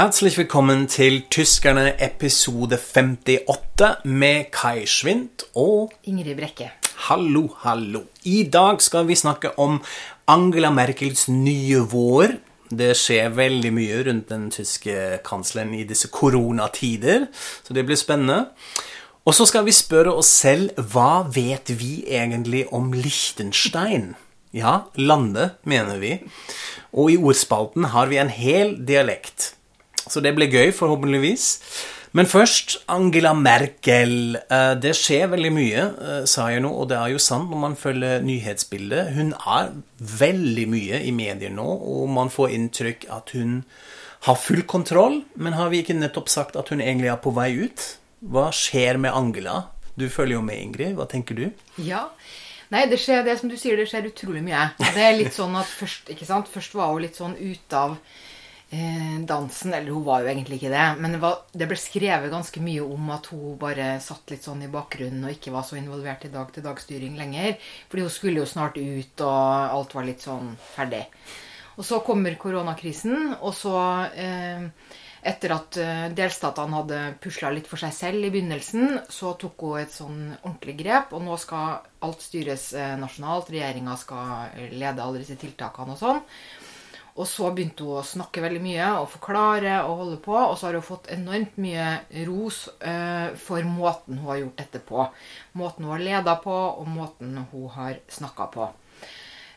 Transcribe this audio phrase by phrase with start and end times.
[0.00, 6.70] Herzlich willkommen til Tyskerne episode 58 med Kai Schwint og Ingrid Brekke.
[7.10, 8.00] Hallo, hallo.
[8.24, 9.76] I dag skal vi snakke om
[10.26, 12.32] Angela Merkels nye vår.
[12.72, 17.28] Det skjer veldig mye rundt den tyske kansleren i disse koronatider,
[17.60, 18.46] så det blir spennende.
[19.28, 24.14] Og så skal vi spørre oss selv hva vet vi egentlig om Liechtenstein?
[24.56, 26.22] Ja, landet, mener vi.
[26.96, 29.59] Og i ordspalten har vi en hel dialekt.
[30.08, 31.48] Så det blir gøy, forhåpentligvis.
[32.12, 34.34] Men først Angela Merkel.
[34.50, 37.60] Eh, det skjer veldig mye, eh, sa jeg nå, og det er jo sant når
[37.62, 39.12] man følger nyhetsbildet.
[39.14, 43.64] Hun er veldig mye i medier nå, og man får inntrykk at hun
[44.26, 45.22] har full kontroll.
[45.36, 47.86] Men har vi ikke nettopp sagt at hun egentlig er på vei ut?
[48.20, 49.68] Hva skjer med Angela?
[49.96, 50.96] Du følger jo med, Ingrid.
[50.98, 51.46] Hva tenker du?
[51.78, 52.08] Ja.
[52.70, 54.68] Nei, det skjer det som du sier, det skjer utrolig mye.
[54.78, 56.50] Det er litt sånn at først, ikke sant?
[56.50, 57.96] Først var hun litt sånn ute av
[59.26, 59.74] dansen.
[59.74, 60.86] Eller hun var jo egentlig ikke det.
[61.02, 64.62] Men det, var, det, ble skrevet ganske mye om at hun bare satt litt sånn
[64.66, 67.58] i bakgrunnen og ikke var så involvert i dag-til-dag-styring lenger.
[67.90, 71.04] Fordi hun skulle jo snart ut, og alt var litt sånn ferdig.
[71.80, 73.76] Og så kommer koronakrisen, og så
[74.12, 74.66] eh,
[75.20, 79.80] etter at eh, delstatene hadde pusla litt for seg selv i begynnelsen, så tok hun
[79.82, 81.14] et sånn ordentlig grep.
[81.16, 83.50] Og nå skal alt styres eh, nasjonalt.
[83.52, 86.22] Regjeringa skal lede alle disse tiltakene og sånn.
[87.20, 90.36] Og så begynte hun å snakke veldig mye og forklare og holde på.
[90.38, 91.88] Og så har hun fått enormt mye
[92.28, 95.04] ros uh, for måten hun har gjort dette på.
[95.60, 98.70] Måten hun har leda på, og måten hun har snakka på.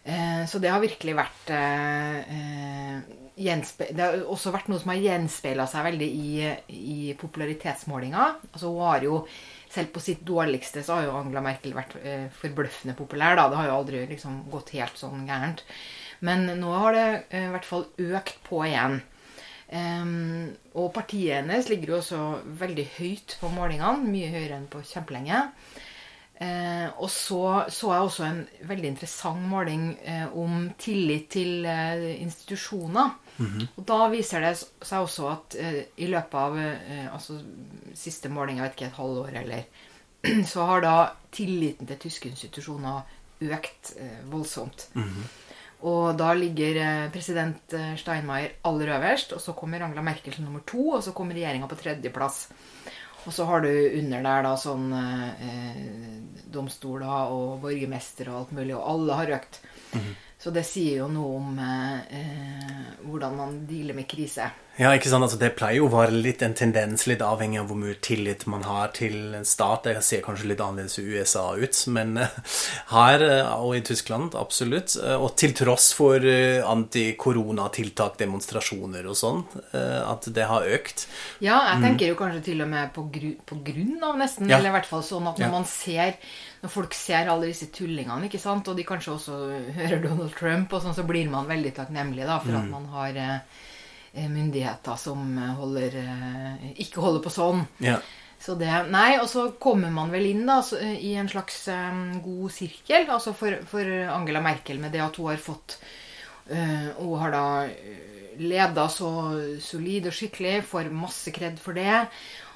[0.04, 2.98] Uh, så det har virkelig vært uh,
[3.40, 8.30] Det har også vært noe som har gjenspeila seg veldig i, i popularitetsmålinga.
[8.52, 9.24] Altså hun har jo
[9.74, 11.96] selv på sitt dårligste så har jo Angela Merkel vært
[12.44, 13.40] forbløffende populær.
[13.40, 13.48] Da.
[13.50, 15.64] Det har jo aldri liksom gått helt sånn gærent.
[16.24, 19.02] Men nå har det i hvert fall økt på igjen.
[19.74, 22.20] Um, og partiet hennes ligger jo også
[22.60, 24.06] veldig høyt på målingene.
[24.06, 25.40] Mye høyere enn på kjempelenge.
[26.44, 27.40] Uh, og så
[27.72, 33.16] så jeg også en veldig interessant måling uh, om tillit til uh, institusjoner.
[33.38, 33.68] Mm -hmm.
[33.78, 35.56] Og da viser det seg også at
[35.98, 36.58] i løpet av
[37.14, 37.42] altså,
[37.94, 39.64] siste måling, jeg vet ikke, et halvår eller
[40.52, 43.02] Så har da tilliten til tyske institusjoner
[43.42, 43.94] økt
[44.30, 44.90] voldsomt.
[44.94, 45.53] Mm -hmm.
[45.84, 50.94] Og da ligger president Steinmeier aller øverst, og så kommer Angela Merkel som nummer to,
[50.96, 52.46] og så kommer regjeringa på tredjeplass.
[53.26, 55.84] Og så har du under der da sånn eh,
[56.52, 59.60] domstoler og borgermester og alt mulig, og alle har økt.
[59.94, 60.10] Mm.
[60.44, 64.50] Så det sier jo noe om eh, hvordan man dealer med krise.
[64.74, 65.22] Ja, ikke sant?
[65.22, 68.48] Altså, Det pleier jo å være litt en tendens, litt avhengig av hvor mye tillit
[68.50, 69.86] man har til en stat.
[69.86, 72.40] Det ser kanskje litt annerledes i USA ut, men uh,
[72.90, 74.96] her uh, og i Tyskland absolutt.
[74.98, 81.06] Uh, og til tross for anti-koronatiltak, demonstrasjoner og sånn, at det har økt.
[81.44, 81.86] Ja, jeg mm.
[81.88, 84.50] tenker jo kanskje til og med på, gru på grunn av, nesten.
[84.50, 84.58] Ja.
[84.58, 85.54] Eller i hvert fall sånn at når ja.
[85.54, 86.18] man ser
[86.64, 89.40] når folk ser alle disse tullingene, ikke sant, og de kanskje også
[89.76, 92.60] hører Donald Trump, og sånn, så blir man veldig takknemlig da, for mm.
[92.62, 93.62] at man har Eh,
[94.14, 97.64] myndigheter som eh, holder, eh, ikke holder på sånn.
[97.84, 97.98] Ja.
[98.44, 100.58] Så det, nei, Og så kommer man vel inn da,
[101.00, 101.62] i en slags
[102.26, 105.78] god sirkel altså for, for, Angela Merkel med det at hun har fått
[106.50, 107.46] Hun har da
[108.36, 109.14] leda så
[109.64, 112.02] solid og skikkelig, får masse kred for det.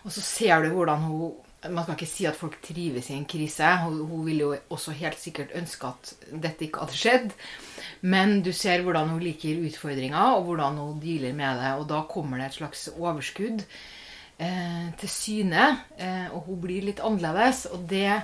[0.03, 1.21] Og så ser du hvordan hun
[1.65, 3.69] man skal ikke si at folk trives i en krise.
[3.81, 7.33] Hun, hun ville jo også helt sikkert ønske at dette ikke hadde skjedd.
[8.01, 11.71] Men du ser hvordan hun liker utfordringer, og hvordan hun dealer med det.
[11.79, 17.01] Og da kommer det et slags overskudd eh, til syne, eh, og hun blir litt
[17.01, 17.65] annerledes.
[17.73, 18.21] Og det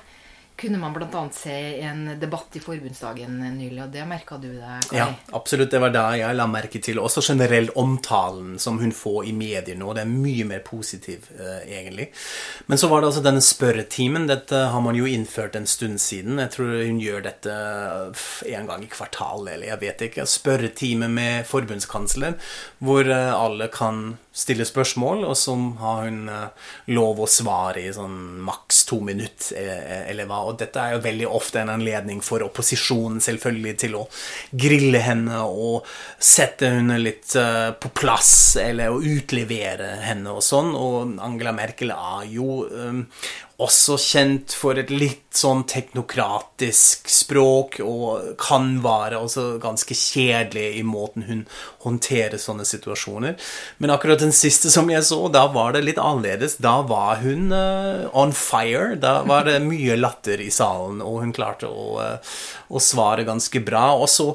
[0.56, 1.30] kunne man bl.a.
[1.34, 4.90] se en debatt i forbundsdagen nylig, og det merka du deg?
[4.94, 5.72] Ja, absolutt.
[5.74, 7.02] Det var det jeg la merke til.
[7.02, 9.90] Også generelt omtalen som hun får i medier nå.
[9.98, 12.10] Det er mye mer positiv, eh, egentlig.
[12.68, 14.28] Men så var det altså denne spørretimen.
[14.30, 16.38] Dette har man jo innført en stund siden.
[16.44, 17.58] Jeg tror hun gjør dette
[18.54, 20.28] en gang i kvartalet, eller jeg vet ikke.
[20.30, 22.38] Spørretime med forbundskansler,
[22.84, 27.94] hvor uh, alle kan stille spørsmål, og så har hun uh, lov å svare i
[27.94, 29.58] sånn maks to minutter,
[30.08, 34.04] eller hva og dette er jo veldig ofte en anledning for opposisjonen selvfølgelig til å
[34.52, 35.88] grille henne og
[36.22, 40.74] sette henne litt uh, på plass, eller å utlevere henne og sånn.
[40.78, 43.04] Og Angela Merkel er jo um,
[43.62, 50.84] også kjent for et litt sånn teknokratisk språk, og kan være også ganske kjedelig i
[50.88, 51.44] måten hun
[51.86, 53.38] håndterer sånne situasjoner.
[53.78, 56.58] Men akkurat den siste som jeg så, da var det litt annerledes.
[56.64, 58.96] Da var hun uh, on fire.
[59.02, 62.36] Da var det mye latter i salen, og hun klarte å, uh,
[62.74, 63.92] å svare ganske bra.
[64.00, 64.32] Og så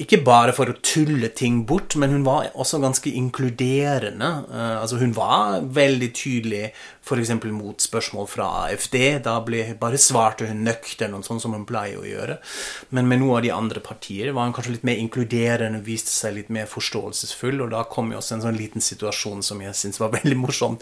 [0.00, 4.30] ikke bare for å tulle ting bort, men hun var også ganske inkluderende.
[4.50, 6.64] Uh, altså Hun var veldig tydelig
[7.04, 7.32] f.eks.
[7.52, 8.96] mot spørsmål fra AFD.
[9.24, 12.38] Da ble, bare svarte hun nøkternt, sånn som hun pleier å gjøre.
[12.96, 16.38] Men med noen av de andre partier var hun kanskje litt mer inkluderende, viste seg
[16.38, 17.62] litt mer forståelsesfull.
[17.64, 20.78] Og da kom jo også en sånn liten situasjon som jeg syns var veldig morsom.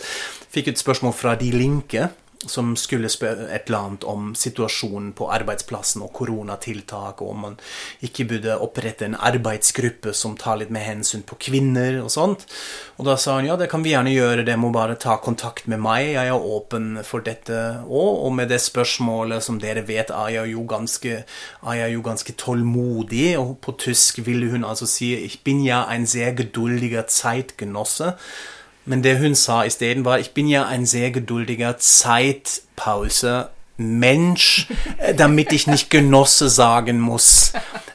[0.55, 2.11] Fikk et spørsmål fra De Linke
[2.51, 7.59] som skulle spørre et eller annet om situasjonen på arbeidsplassen og koronatiltak, og om man
[8.05, 12.47] ikke burde opprette en arbeidsgruppe som tar litt mer hensyn på kvinner og sånt.
[12.99, 15.69] Og da sa hun ja, det kan vi gjerne gjøre, det må bare ta kontakt
[15.71, 18.11] med meg, jeg er åpen for dette òg.
[18.27, 23.37] Og med det spørsmålet, som dere vet, er jeg jo ganske, jeg jo ganske tålmodig,
[23.41, 28.15] og på tysk ville hun altså si ich bin ja ein sehr geduldiger Zeitgenosse.
[28.85, 33.49] Men det hun sa isteden, var Ich bin ja ein sehr geduldiger Zeitpause
[33.83, 34.67] Mensch,
[35.17, 37.53] damit ich nicht Genosse sagen muss.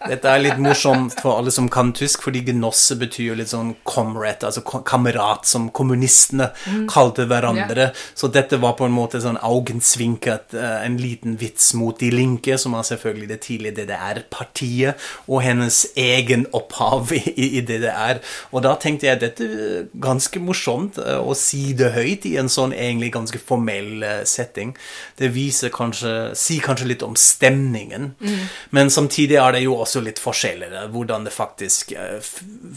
[0.07, 3.73] Dette er litt morsomt for alle som kan tysk, fordi genosse betyr jo litt sånn
[3.87, 6.85] comrade, altså kamerat, som kommunistene mm.
[6.91, 7.89] kalte hverandre.
[7.89, 8.05] Yeah.
[8.17, 12.57] Så dette var på en måte sånn augensvinkert, uh, en liten vits mot De Linke,
[12.61, 18.21] som er selvfølgelig det tidlige DDR-partiet, og hennes egen opphav i, DDR.
[18.53, 22.51] Og da tenkte jeg dette er ganske morsomt uh, å si det høyt i en
[22.51, 24.75] sånn egentlig ganske formell setting.
[25.19, 28.39] Det viser kanskje, sier kanskje litt om stemningen, mm.
[28.75, 32.17] men samtidig er det jo også litt forskjeller, hvordan det faktisk uh,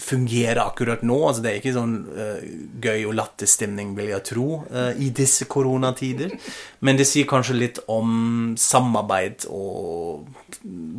[0.01, 1.19] fungerer akkurat nå.
[1.29, 2.45] Altså, det er ikke sånn uh,
[2.85, 6.37] gøy og latterstemning, vil jeg tro, uh, i disse koronatider.
[6.85, 10.29] Men det sier kanskje litt om samarbeid, og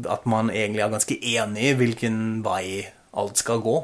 [0.10, 2.86] at man egentlig er ganske enig i hvilken vei
[3.18, 3.80] alt skal gå.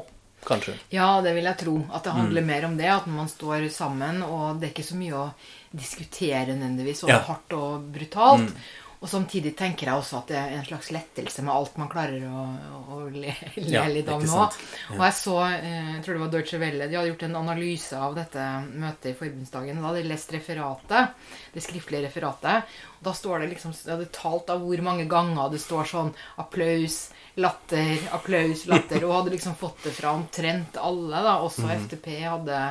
[0.48, 0.74] Kanskje.
[0.94, 1.76] Ja, det vil jeg tro.
[1.92, 2.46] At det handler mm.
[2.48, 2.88] mer om det.
[2.92, 5.26] At man står sammen, og det er ikke så mye å
[5.70, 7.22] diskutere nødvendigvis, og ja.
[7.28, 8.52] hardt og brutalt.
[8.52, 8.68] Mm.
[8.98, 12.24] Og samtidig tenker jeg også at det er en slags lettelse med alt man klarer
[12.26, 12.46] å,
[12.90, 14.40] å le, le ja, litt av nå.
[14.40, 14.96] Ja.
[14.96, 18.00] Og jeg så, eh, jeg tror det var Deutsche Welle, de hadde gjort en analyse
[18.08, 19.78] av dette møtet i forbundsdagen.
[19.78, 21.14] Da hadde de lest referatet,
[21.54, 22.74] det skriftlige referatet.
[22.98, 26.10] Og da står det liksom, de hadde talt av hvor mange ganger det står sånn
[26.42, 27.00] applaus,
[27.38, 29.06] latter, applaus, latter.
[29.06, 31.38] Og hadde liksom fått det fra omtrent alle, da.
[31.46, 31.74] Også mm.
[31.84, 32.62] FTP hadde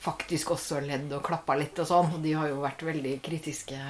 [0.00, 2.12] faktisk også ledd og klappa litt og sånn.
[2.16, 3.80] Og de har jo vært veldig kritiske.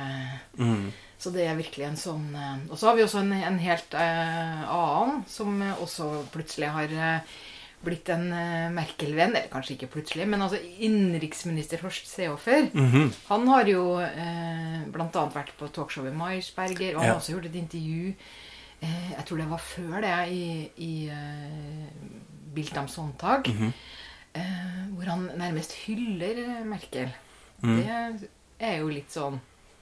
[0.58, 0.88] Mm.
[1.18, 3.94] Så det er virkelig en sånn eh, Og så har vi også en, en helt
[3.98, 7.38] eh, annen som også plutselig har eh,
[7.84, 9.34] blitt en eh, Merkel-venn.
[9.34, 12.68] Eller kanskje ikke plutselig, men altså innenriksminister Horst Seehofer.
[12.72, 13.12] Mm -hmm.
[13.28, 15.24] Han har jo eh, bl.a.
[15.34, 17.12] vært på talkshowet Maisberger, og han ja.
[17.12, 18.14] har også gjort et intervju
[18.82, 21.86] eh, Jeg tror det var før det, i, i eh,
[22.54, 23.72] Bild am Sonntag, mm -hmm.
[24.38, 27.12] Eh, hvor han nærmest hyller Merkel.
[27.62, 27.78] Mm.
[27.82, 29.38] Det er jo litt sånn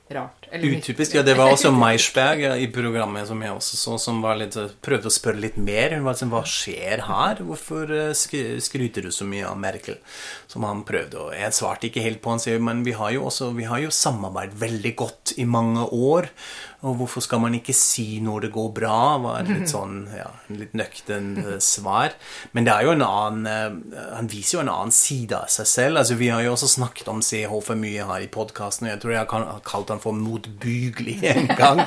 [0.08, 0.46] rart.
[0.52, 1.14] Utypisk.
[1.14, 5.10] Ja, det var også Meisberg i programmet som jeg også så, som var litt, prøvde
[5.10, 5.96] å spørre litt mer.
[5.96, 7.42] Hun var sånn, Hva skjer her?
[7.46, 9.98] Hvorfor eh, skryter du så mye av Merkel?
[10.50, 11.26] Som han prøvde.
[11.26, 12.36] å jeg svarte ikke helt på.
[12.36, 15.88] Han sier men vi har jo også vi har jo samarbeidet veldig godt i mange
[15.90, 16.30] år.
[16.84, 18.98] Og hvorfor skal man ikke si når det går bra?
[19.22, 22.16] var litt sånn, ja, litt nøktern eh, svar.
[22.52, 25.70] Men det er jo en annen eh, Han viser jo en annen side av seg
[25.70, 26.02] selv.
[26.02, 29.02] altså Vi har jo også snakket om CH for mye her i podkasten, og jeg
[29.02, 31.86] tror jeg har kalt han for motbygelig en gang.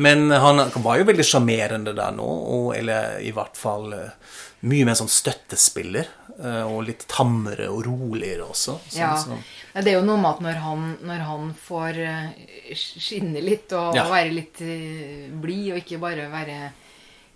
[0.00, 4.38] Men han var jo veldig sjarmerende der nå, og, eller i hvert fall eh,
[4.68, 6.08] mye mer sånn støttespiller.
[6.40, 8.78] Og litt tammere og roligere også.
[8.86, 9.12] Sånn, ja.
[9.20, 9.36] Så.
[9.72, 13.96] Det er jo noe med at når han, når han får eh, skinne litt og,
[13.96, 14.04] ja.
[14.04, 16.58] og være litt eh, blid, og ikke bare være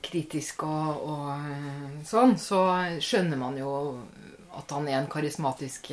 [0.04, 2.60] kritisk og, og, eh, sånn, så
[3.00, 3.70] skjønner man jo
[4.56, 5.88] at han er en karismatisk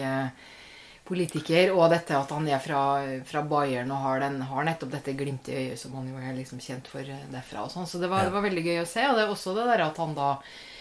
[1.07, 1.71] politiker.
[1.77, 2.83] Og dette at han er fra,
[3.27, 6.35] fra Bayern og har, den, har, nettopp dette glimtet i øyet som han jo er
[6.35, 7.63] liksom kjent for derfra.
[7.63, 9.07] og sånn, Så det var, det var, veldig gøy å se.
[9.07, 10.72] Og det er også det der at han da eh,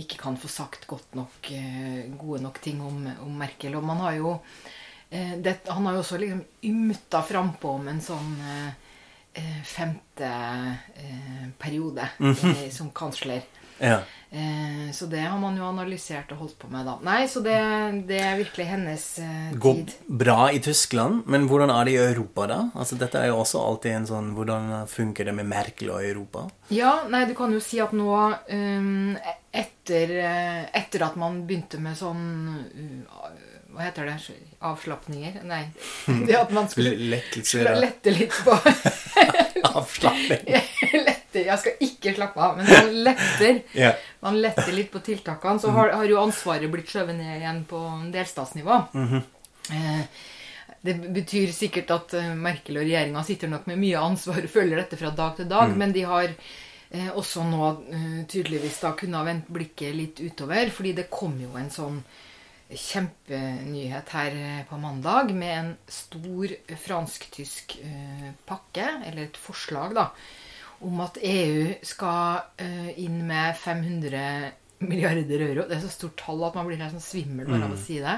[0.00, 3.76] ikke kan få sagt godt nok eh, gode nok ting om, om, Merkel.
[3.78, 4.32] Og man har jo
[5.10, 8.70] eh, det, Han har jo også liksom ymta frampå om en sånn eh,
[9.38, 10.30] eh, femte
[10.94, 12.70] eh, periode mm -hmm.
[12.70, 13.42] som kansler.
[13.80, 14.02] Ja.
[14.30, 16.94] Eh, så det har man jo analysert og holdt på med, da.
[17.02, 17.56] Nei, så det,
[18.06, 19.58] det er virkelig hennes eh, tid.
[19.64, 22.60] Går bra i Tyskland, men hvordan er det i Europa, da?
[22.78, 26.46] Altså, dette er jo også alltid en sånn Hvordan funker det med Merkel og Europa?
[26.70, 29.16] Ja, nei, du kan jo si at nå um,
[29.50, 32.22] etter, eh, etter, at man begynte med sånn
[32.54, 33.30] uh,
[33.70, 34.36] hva heter det?
[34.66, 35.42] Avslapninger?
[35.46, 35.64] Nei.
[36.26, 38.54] Det at man skulle lette litt på
[39.74, 40.46] Avslapping.
[41.30, 43.94] letter Jeg skal ikke slappe av, men man letter, yeah.
[44.20, 45.60] man letter litt på tiltakene.
[45.60, 47.80] Så har, har jo ansvaret blitt skjøvet ned igjen på
[48.12, 48.82] delstatsnivå.
[48.92, 49.22] Mm -hmm.
[49.72, 50.04] eh,
[50.82, 54.76] det betyr sikkert at eh, Merkel og regjeringa sitter nok med mye ansvar og følger
[54.76, 55.78] dette fra dag til dag, mm.
[55.78, 56.28] men de har
[56.90, 57.84] eh, også nå
[58.28, 60.70] tydeligvis da kunne ha vendt blikket litt utover.
[60.70, 62.02] Fordi det kom jo en sånn
[62.70, 66.46] kjempenyhet her på mandag med en stor
[66.78, 67.78] fransk-tysk
[68.46, 70.10] pakke, eller et forslag, da,
[70.86, 74.22] om at EU skal eh, inn med 500
[74.86, 75.66] milliarder euro.
[75.68, 77.98] Det er så stort tall at man blir helt sånn svimmel bare av å si
[78.00, 78.16] det.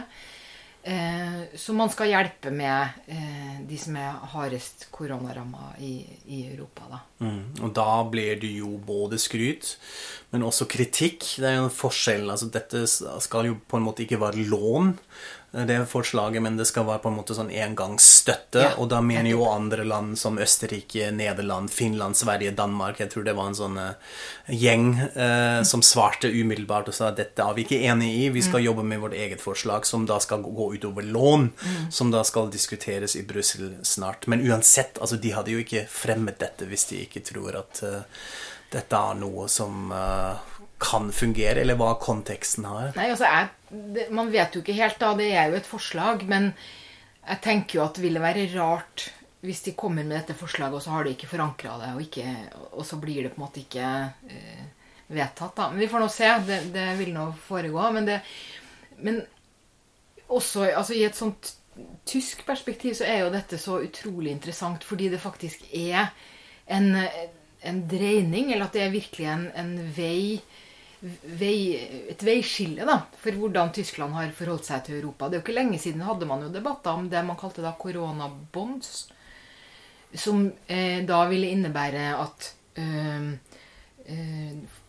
[0.82, 5.92] Eh, så man skal hjelpe med eh, de som er hardest koronaramma i,
[6.26, 6.98] i Europa, da.
[7.22, 7.42] Mm.
[7.62, 9.76] Og da blir det jo både skryt,
[10.34, 11.26] men også kritikk.
[11.38, 12.26] Det er jo en forskjell.
[12.34, 14.96] Altså, dette skal jo på en måte ikke være lån,
[15.52, 18.60] det forslaget, men det skal være på en måte sånn engangsstøtte.
[18.62, 23.26] Ja, og da mener jo andre land som Østerrike, Nederland, Finland, Sverige, Danmark Jeg tror
[23.26, 24.16] det var en sånn uh,
[24.48, 28.22] gjeng eh, som svarte umiddelbart og sa at dette er vi ikke enig i.
[28.32, 28.66] Vi skal mm.
[28.70, 31.84] jobbe med vårt eget forslag, som da skal gå utover lån, mm.
[31.92, 34.26] som da skal diskuteres i Brussel snart.
[34.32, 38.24] Men uansett, altså de hadde jo ikke fremmet dette hvis de ikke tror at uh,
[38.72, 39.92] dette er noe som
[40.82, 42.92] kan fungere, eller hva konteksten har?
[42.98, 45.14] Nei, altså, jeg, Man vet jo ikke helt, da.
[45.18, 46.26] Det er jo et forslag.
[46.28, 46.52] Men
[47.22, 49.08] jeg tenker jo at det ville være rart
[49.42, 52.26] hvis de kommer med dette forslaget, og så har de ikke forankra det, og, ikke,
[52.68, 53.88] og, så blir det på en måte ikke
[54.30, 54.60] eh,
[55.10, 55.56] vedtatt.
[55.56, 55.66] da.
[55.72, 56.28] Men vi får nå se.
[56.46, 57.88] Det, det vil nå foregå.
[57.96, 58.20] Men, det,
[59.02, 59.18] men
[60.30, 61.56] også altså, i et sånt
[62.06, 66.12] tysk perspektiv så er jo dette så utrolig interessant, fordi det faktisk er
[66.70, 66.94] en,
[67.66, 70.40] en dreining, eller at det er virkelig en, en vei
[71.02, 71.74] vei,
[72.12, 75.28] et veiskille da, for hvordan Tyskland har forholdt seg til Europa.
[75.28, 77.74] Det er jo ikke lenge siden hadde man jo debatter om det man kalte da
[77.78, 78.92] koronabonds,
[80.14, 83.28] som eh, da ville innebære at eh,
[84.12, 84.80] øh,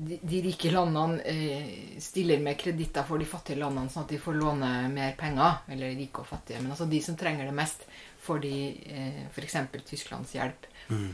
[0.00, 4.20] de, de, rike landene eh, stiller med kreditter for de fattige landene, sånn at de
[4.22, 5.60] får låne mer penger.
[5.74, 6.62] Eller rike og fattige.
[6.62, 7.84] Men altså de som trenger det mest,
[8.24, 8.54] får de
[8.88, 9.58] eh, f.eks.
[9.90, 10.68] Tysklands hjelp.
[10.88, 11.10] Mm.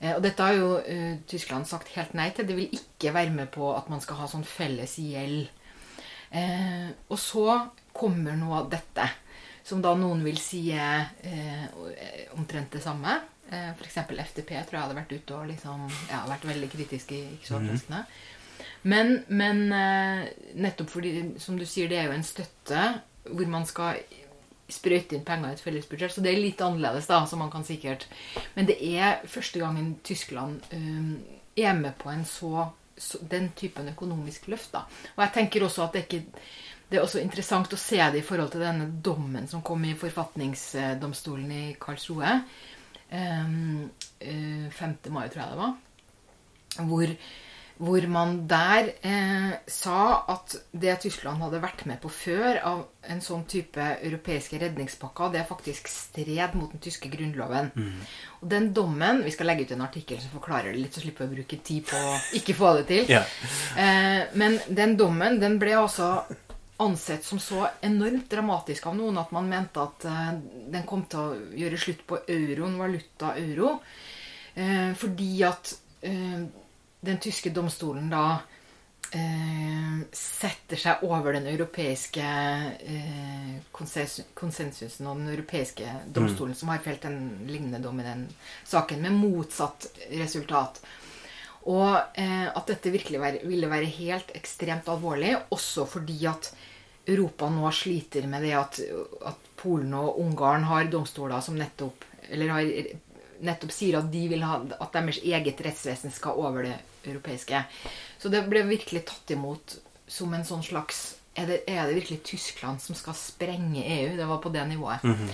[0.00, 2.48] Eh, og dette har jo uh, Tyskland sagt helt nei til.
[2.48, 5.50] Det vil ikke være med på at man skal ha sånn felles gjeld.
[6.30, 7.46] Uh, og så
[7.92, 9.06] kommer av dette,
[9.66, 11.64] som da noen vil si uh,
[12.38, 13.18] omtrent det samme.
[13.50, 13.98] Uh, F.eks.
[14.06, 17.58] FDP tror jeg hadde vært ute og liksom, ja, vært veldig kritisk i ikke så
[17.58, 18.04] overraskende.
[18.04, 18.36] Mm.
[18.90, 19.58] Men, men
[20.56, 22.84] nettopp fordi, som du sier, det er jo en støtte
[23.28, 23.98] hvor man skal
[24.72, 26.14] sprøyte inn penger i et fellesbudsjett.
[26.14, 28.06] Så det er litt annerledes, da, som man kan sikkert
[28.54, 31.14] Men det er første gangen Tyskland um,
[31.56, 34.72] er med på en så, så, den typen økonomisk løft.
[34.72, 34.86] da.
[35.16, 36.44] Og jeg tenker også at det er ikke
[36.90, 39.94] det er også interessant å se det i forhold til denne dommen som kom i
[39.94, 42.32] forfatningsdomstolen i Karlsroe.
[43.10, 43.86] Um,
[44.18, 44.96] 5.
[45.06, 45.76] Uh, mai, tror jeg det var.
[46.90, 47.14] Hvor
[47.80, 53.22] hvor man der eh, sa at det Tyskland hadde vært med på før av en
[53.24, 57.70] sånn type europeiske redningspakker, det er faktisk stred mot den tyske grunnloven.
[57.72, 58.04] Mm.
[58.42, 61.24] Og den dommen Vi skal legge ut en artikkel som forklarer det litt, så slipper
[61.24, 63.08] vi å bruke tid på å ikke få det til.
[63.08, 63.34] Yeah.
[63.80, 66.12] Eh, men den dommen den ble altså
[66.80, 70.32] ansett som så enormt dramatisk av noen at man mente at eh,
[70.72, 73.78] den kom til å gjøre slutt på euroen, valuta euro.
[74.52, 76.42] Eh, fordi at eh,
[77.00, 78.24] den tyske domstolen da
[79.16, 82.24] eh, setter seg over den europeiske
[82.94, 86.60] eh, konsensusen og den europeiske domstolen, mm.
[86.60, 88.26] som har felt en lignende dom i den
[88.64, 90.82] saken, med motsatt resultat.
[91.68, 96.52] Og eh, at dette virkelig være, ville være helt ekstremt alvorlig, også fordi at
[97.10, 98.80] Europa nå sliter med det at,
[99.26, 102.68] at Polen og Ungarn har domstoler som nettopp eller har
[103.40, 106.76] nettopp sier at de vil ha at deres eget rettsvesen skal over det
[107.06, 107.62] europeiske.
[108.18, 109.78] Så det ble virkelig tatt imot
[110.10, 114.16] som en sånn slags er det, er det virkelig Tyskland som skal sprenge EU?
[114.18, 115.04] Det var på det nivået.
[115.04, 115.30] Mm -hmm.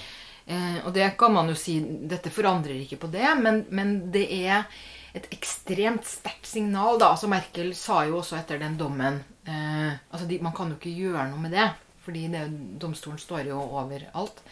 [0.47, 4.47] eh, og det kan man jo si Dette forandrer ikke på det, men, men det
[4.47, 4.63] er
[5.15, 6.99] et ekstremt sterkt signal.
[6.99, 10.75] da, altså Merkel sa jo også etter den dommen eh, altså de, Man kan jo
[10.75, 11.71] ikke gjøre noe med det,
[12.05, 14.43] fordi det, domstolen står jo over alt.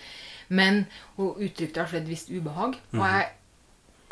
[0.49, 2.75] Men hun uttrykte hvert et visst ubehag.
[2.93, 3.05] Og mhm.
[3.05, 3.31] jeg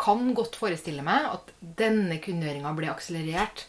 [0.03, 3.67] kan godt forestille meg at denne kunngjøringa ble akselerert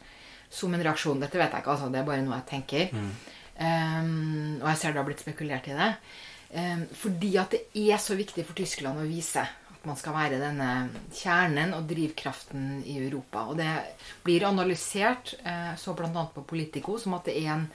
[0.53, 1.21] som en reaksjon.
[1.21, 1.89] Dette vet jeg ikke, altså.
[1.93, 2.93] Det er bare noe jeg tenker.
[2.93, 3.09] Mm.
[3.53, 5.89] Um, og jeg ser det har blitt spekulert i det.
[6.53, 10.41] Um, fordi at det er så viktig for Tyskland å vise at man skal være
[10.41, 10.69] denne
[11.13, 13.47] kjernen og drivkraften i Europa.
[13.49, 13.69] Og det
[14.25, 16.27] blir analysert, uh, så bl.a.
[16.33, 17.67] på Politico, som at det er en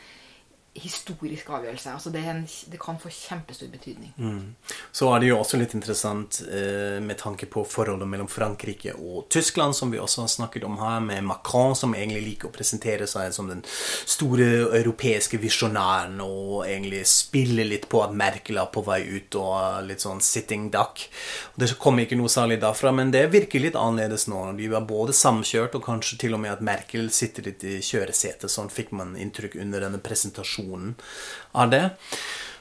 [0.75, 1.93] historisk avgjørelse.
[1.93, 4.13] Altså det, en, det, kan få kjempestor betydning.
[4.17, 4.55] Mm.
[4.93, 9.29] Så er det jo også litt interessant eh, med tanke på forholdet mellom Frankrike og
[9.33, 13.09] Tyskland, som vi også har snakket om her, med Macron, som egentlig liker å presentere
[13.11, 14.47] seg som den store
[14.79, 20.05] europeiske visjonæren, og egentlig spille litt på at Merkel er på vei ut og litt
[20.05, 21.07] sånn sitting duck.
[21.59, 24.45] Det kommer ikke noe særlig derfra, men det virker litt annerledes nå.
[24.59, 28.51] De er både samkjørt, og kanskje til og med at Merkel sitter litt i kjøresetet.
[28.53, 30.95] Sånn fikk man inntrykk under denne presentasjonen kombinasjonen
[31.55, 31.91] av det.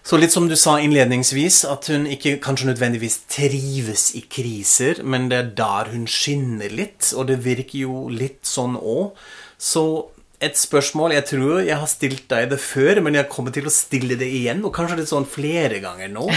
[0.04, 5.27] Så litt som du sa innledningsvis, at hun ikke kanskje nødvendigvis trives i kriser, men
[5.27, 9.18] det er der hun skinner litt, og det virker jo litt sånn òg.
[9.60, 13.68] Så et spørsmål Jeg tror jeg har stilt deg det før, men jeg kommer til
[13.68, 16.30] å stille det igjen, og kanskje litt sånn flere ganger nå.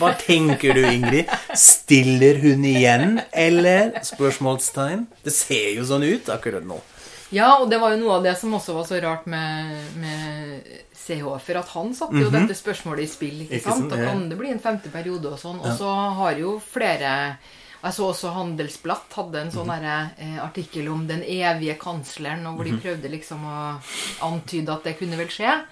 [0.00, 1.30] Hva tenker du, Ingrid?
[1.56, 3.94] Stiller hun igjen, eller?
[4.04, 5.06] Spørsmålstegn.
[5.24, 6.82] Det ser jo sånn ut akkurat nå.
[7.32, 10.70] Ja, og det var jo noe av det som også var så rart med, med
[10.94, 12.40] For at han satte jo mm -hmm.
[12.40, 13.40] dette spørsmålet i spill.
[13.42, 13.90] ikke, ikke sant?
[13.90, 15.60] Da kan det bli en femte periode og sånn.
[15.60, 17.36] Og så har jo flere
[17.84, 22.54] Jeg så også Handelsblatt hadde en sånn mm eh, artikkel om den evige kansleren, og
[22.54, 22.80] hvor de mhm.
[22.80, 23.80] prøvde liksom å
[24.22, 25.64] antyde at det kunne vel skje.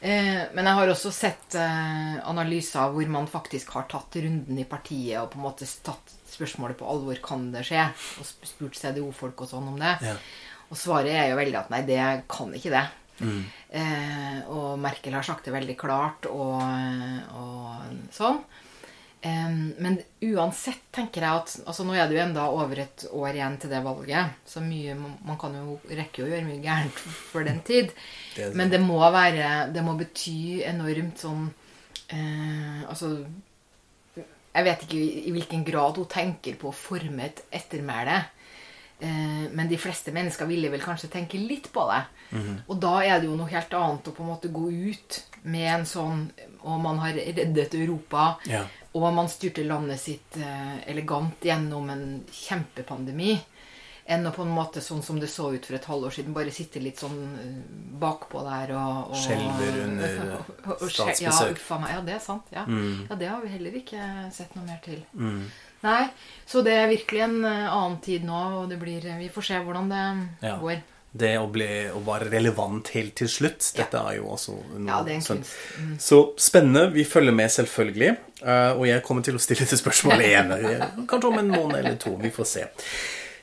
[0.00, 4.64] Eh, men jeg har også sett eh, analyser hvor man faktisk har tatt runden i
[4.64, 7.18] partiet og på en måte tatt spørsmålet på alvor.
[7.24, 7.84] Kan det skje?
[8.20, 9.98] Og spurt CDO-folk og sånn om det.
[10.00, 10.14] Ja.
[10.70, 12.00] Og svaret er jo veldig at nei, det
[12.30, 12.86] kan ikke det.
[13.20, 13.40] Mm.
[13.76, 16.62] Eh, og Merkel har sagt det veldig klart og,
[17.36, 18.40] og sånn.
[19.20, 19.50] Eh,
[19.84, 23.58] men uansett tenker jeg at altså Nå er det jo enda over et år igjen
[23.60, 24.38] til det valget.
[24.48, 27.92] Så mye, man kan jo rekke å gjøre mye gærent for den tid.
[28.36, 31.48] Det men det må være Det må bety enormt sånn
[32.14, 33.08] eh, Altså
[34.14, 38.22] Jeg vet ikke i hvilken grad hun tenker på å forme et ettermæle.
[39.00, 42.02] Eh, men de fleste mennesker ville vel kanskje tenke litt på det.
[42.30, 42.56] Mm -hmm.
[42.66, 45.74] Og da er det jo noe helt annet å på en måte gå ut med
[45.74, 46.30] en sånn
[46.62, 48.34] Og man har reddet Europa.
[48.44, 48.64] Ja.
[48.92, 53.40] Og man styrte landet sitt eh, elegant gjennom en kjempepandemi.
[54.04, 56.50] Enn å på en måte sånn som det så ut for et halvår siden, bare
[56.50, 57.56] sitte litt sånn eh,
[58.00, 60.42] bakpå der og, og Skjelver under
[60.96, 61.60] statsbesøk.
[61.70, 61.80] Ja.
[61.94, 62.50] Ja, det er sant.
[62.50, 62.64] Ja.
[62.66, 63.06] Mm.
[63.08, 65.04] ja, det har vi heller ikke sett noe mer til.
[65.14, 65.44] Mm.
[65.80, 66.04] Nei,
[66.48, 69.60] så det er virkelig en eh, annen tid nå, og det blir Vi får se
[69.64, 70.06] hvordan det
[70.44, 70.56] ja.
[70.60, 70.80] går.
[71.10, 75.00] Det å, bli, å være relevant helt til slutt, dette er jo også noe Ja,
[75.02, 75.56] det er en kunst.
[75.80, 75.96] Mm.
[75.98, 76.84] Så spennende.
[76.94, 78.12] Vi følger med, selvfølgelig.
[78.44, 80.54] Uh, og jeg kommer til å stille dette spørsmål igjen.
[81.10, 82.14] Kanskje om en måned eller to.
[82.20, 82.68] Vi får se.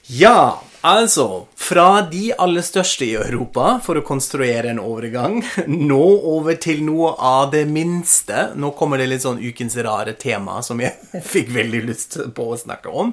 [0.07, 6.55] Ja, altså Fra de aller største i Europa, for å konstruere en overgang, nå over
[6.63, 8.53] til noe av det minste.
[8.55, 10.95] Nå kommer det litt sånn ukens rare tema som jeg
[11.33, 13.11] fikk veldig lyst på å snakke om.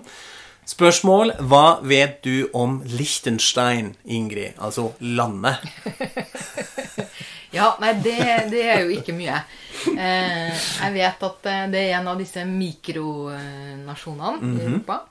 [0.65, 4.55] Spørsmål Hva vet du om Liechtenstein, Ingrid?
[4.57, 5.67] Altså landet.
[7.59, 8.17] ja, nei, det,
[8.55, 9.43] det, er jo ikke mye.
[9.93, 14.55] Eh, jeg vet at eh, det er en av disse mikronasjonene mm -hmm.
[14.55, 14.73] i mhm.
[14.73, 15.03] Europa.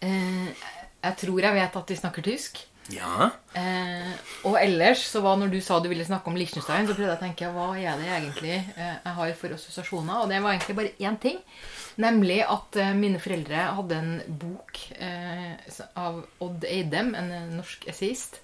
[0.00, 2.64] Eh, jeg tror jeg vet at de snakker tysk.
[2.88, 3.30] Ja.
[3.58, 4.12] Eh,
[4.48, 7.18] og ellers, så var når du sa du ville snakke om Liechtenstein, så prøvde jeg
[7.18, 10.22] å tenke hva er det egentlig eh, jeg har for assosiasjoner?
[10.22, 11.42] Og det var egentlig bare én ting.
[12.00, 18.40] Nemlig at eh, mine foreldre hadde en bok eh, av Odd Eidem, en norsk essayist,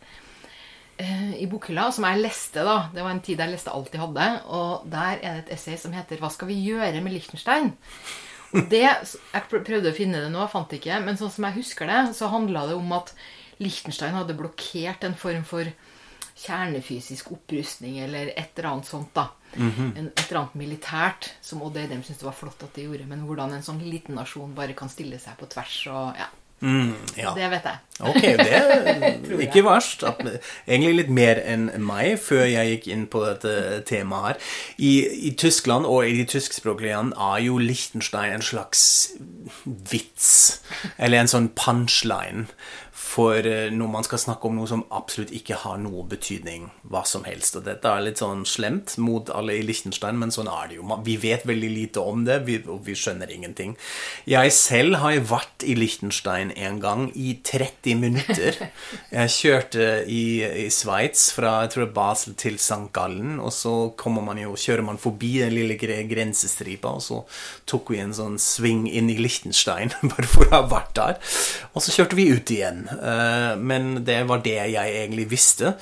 [0.98, 2.66] eh, i bokhylla, som jeg leste.
[2.66, 2.90] da.
[2.92, 4.28] Det var en tid jeg leste alt de hadde.
[4.52, 7.72] Og der er det et essay som heter 'Hva skal vi gjøre med Liechtenstein?'
[8.54, 11.00] Det, jeg prøvde å finne det nå, fant det ikke.
[11.02, 13.10] Men sånn som jeg husker det, så handla det om at
[13.62, 15.70] Liechtenstein hadde blokkert en form for
[16.34, 19.14] kjernefysisk opprustning eller et eller annet sånt.
[19.14, 19.28] da.
[19.56, 20.06] Mm -hmm.
[20.06, 23.06] Et eller annet militært som Odd Eidem syntes det var flott at de gjorde.
[23.06, 26.26] Men hvordan en sånn liten nasjon bare kan stille seg på tvers og ja.
[26.64, 27.35] Mm, ja.
[27.37, 27.81] Det vet jeg.
[28.00, 30.03] Ok, det er ikke verst.
[30.64, 34.55] Egentlig litt mer enn meg før jeg gikk inn på dette temaet her.
[34.79, 34.92] I,
[35.29, 38.87] i Tyskland og i de tyskspråklige land er jo Liechtenstein en slags
[39.92, 40.31] vits.
[40.96, 42.48] Eller en sånn punchline
[43.14, 47.05] for eh, når man skal snakke om noe som absolutt ikke har noe betydning, hva
[47.07, 47.57] som helst.
[47.59, 50.88] Og dette er litt sånn slemt mot alle i Liechtenstein, men sånn er det jo.
[51.07, 53.77] Vi vet veldig lite om det, og vi skjønner ingenting.
[54.31, 58.59] Jeg selv har vært i Liechtenstein en gang i 30 minutter.
[59.14, 62.88] Jeg kjørte i, i Sveits fra jeg tror Basel til St.
[62.94, 63.92] Gallen, og så
[64.24, 67.20] man jo, kjører man forbi den lille grensestripa, og så
[67.70, 71.20] tok vi en sånn sving inn i Liechtenstein bare for å ha vært der.
[71.72, 72.85] Og så kjørte vi ut igjen.
[73.04, 75.74] Eh, men det var det jeg egentlig visste.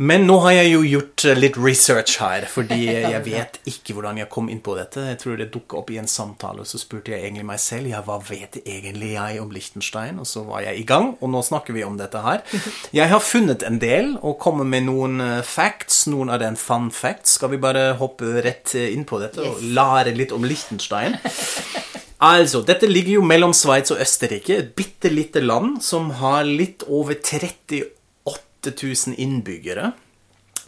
[0.00, 2.78] Men nå har jeg jo gjort eh, litt research her, fordi
[3.14, 5.02] jeg vet ikke hvordan jeg kom inn på dette.
[5.10, 7.90] Jeg tror det dukka opp i en samtale, og så spurte jeg egentlig meg selv
[7.90, 10.20] ja, hva vet egentlig jeg om Liechtenstein?
[10.22, 12.44] Og så var jeg i gang, og nå snakker vi om dette her.
[13.00, 16.04] Jeg har funnet en del og kommer med noen eh, facts.
[16.10, 17.36] Noen av den fun facts.
[17.38, 21.18] Skal vi bare hoppe rett inn på dette og lære litt om Liechtenstein?
[22.20, 26.84] Altså, dette ligger jo mellom Sveits og Østerrike, et bitte lite land som har litt
[26.84, 29.94] over 38 000 innbyggere.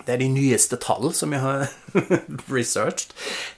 [0.06, 1.66] Det er de nyeste tall som jeg har
[2.56, 3.12] researched.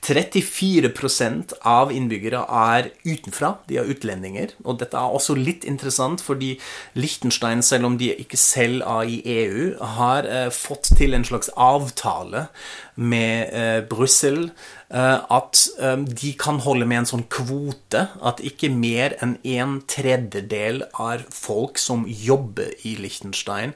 [0.05, 3.55] 34% av innbyggere er utenfra.
[3.69, 4.55] De er utlendinger.
[4.65, 6.55] Og dette er også litt interessant, fordi
[6.99, 11.53] Liechtenstein, selv om de ikke selv er i EU, har eh, fått til en slags
[11.57, 12.49] avtale
[12.95, 14.51] med eh, Brussel
[14.91, 19.81] eh, at eh, de kan holde med en sånn kvote at ikke mer enn en
[19.91, 23.75] tredjedel av folk som jobber i Liechtenstein,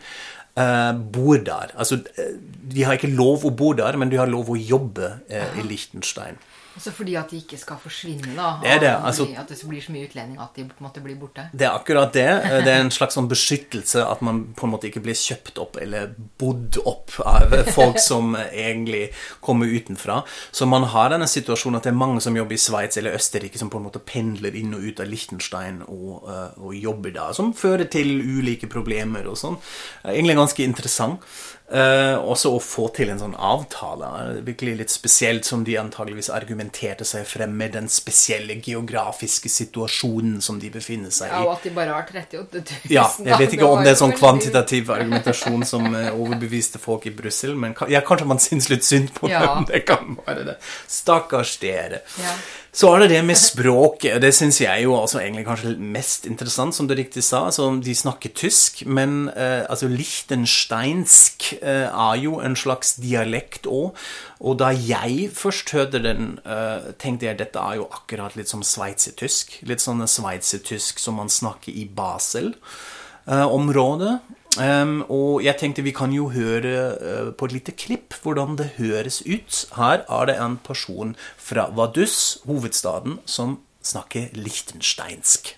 [1.13, 1.73] bor der.
[1.79, 2.37] Altså, eh,
[2.75, 5.65] de har ikke lov å bo der, men de har lov å jobbe uh, i
[5.65, 6.41] Liechtenstein.
[6.79, 8.53] Altså fordi at de ikke skal forsvinne, da?
[8.63, 11.03] Det er det, altså, at det blir så mye utlending at de på en måte
[11.03, 11.49] blir borte?
[11.51, 12.27] Det er akkurat det.
[12.63, 15.81] Det er en slags sånn beskyttelse at man på en måte ikke blir kjøpt opp
[15.83, 19.09] eller bodd opp av folk som egentlig
[19.43, 20.21] kommer utenfra.
[20.55, 23.59] Så man har denne situasjonen at det er mange som jobber i Sveits eller Østerrike,
[23.59, 26.31] som på en måte pendler inn og ut av Liechtenstein og,
[26.63, 29.59] og jobber da, Som fører til ulike problemer og sånn.
[30.07, 31.27] Egentlig ganske interessant.
[31.69, 34.09] Uh, også å få til en sånn avtale.
[34.47, 40.57] Virkelig litt spesielt, som de antageligvis argumenterte seg frem med den spesielle geografiske situasjonen som
[40.63, 41.35] de befinner seg i.
[41.35, 42.89] Ja, og at de bare har 38 000.
[42.95, 47.13] Ja, jeg vet ikke om det er sånn kvantitativ argumentasjon som uh, overbeviste folk i
[47.19, 49.45] Brussel, men ja, kanskje man syns litt synd på ja.
[49.45, 49.69] dem.
[49.75, 50.57] Det kan være det.
[50.89, 52.01] Stakkars dere.
[52.17, 52.33] Ja.
[52.79, 56.27] Så er det det med språket, og det syns jeg jo altså egentlig kanskje mest
[56.31, 57.41] interessant, som du riktig sa.
[57.49, 63.99] Altså, de snakker tysk, men eh, altså lichtensteinsk eh, er jo en slags dialekt òg.
[64.39, 68.63] Og da jeg først hørte den, eh, tenkte jeg dette er jo akkurat litt som
[68.63, 69.67] sveitsertysk.
[69.67, 74.23] Litt sånn sveitsertysk som man snakker i Basel-området.
[74.59, 78.73] Um, og jeg tenkte vi kan jo høre uh, på et lite klipp hvordan det
[78.79, 79.69] høres ut.
[79.77, 85.55] Her er det en person fra Vaduz, hovedstaden, som snakker liechtensteinsk.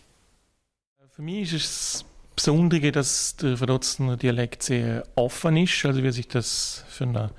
[1.16, 2.04] Für mich ist es
[2.36, 7.30] Besondere, dass der Verdotzener Dialekt sehr offen ist, also wie sich das für eine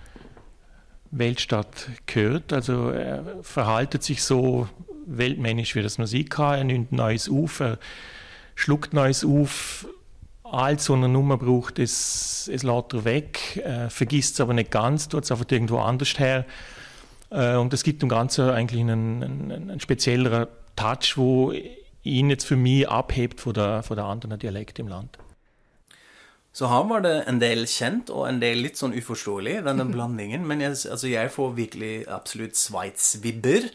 [1.10, 2.54] Weltstadt gehört.
[2.54, 4.68] Also er verhaltet sich so
[5.08, 6.58] weltmännisch, wie das Musik kann.
[6.58, 7.80] Er nimmt Neues auf, er
[8.54, 9.88] schluckt Neues auf,
[10.52, 14.72] alt so eine Nummer braucht, es, es lädt er weg, äh, vergisst es aber nicht
[14.72, 16.46] ganz, tut es einfach irgendwo anders her.
[17.30, 21.54] Äh, und das gibt dem Ganzen eigentlich einen, einen, einen spezielleren Touch, wo
[22.04, 25.18] ihn jetzt für mich abhebt von der, von der anderen Dialekte im Land.
[26.52, 30.44] Så her var det en del kjent og en del litt sånn uforståelig, denne blandingen.
[30.48, 33.70] Men jeg, altså jeg får virkelig absolutt Sveits-vibber.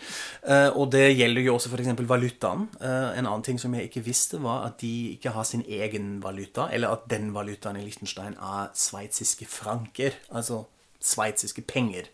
[0.44, 2.04] Uh, og det gjelder jo også f.eks.
[2.08, 2.66] valutaen.
[2.82, 6.18] Uh, en annen ting som jeg ikke visste, var at de ikke har sin egen
[6.24, 10.20] valuta, eller at den valutaen i Liechtenstein er sveitsiske franker.
[10.28, 10.66] Altså
[11.00, 12.10] sveitsiske penger.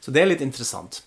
[0.00, 1.02] Så det er litt interessant.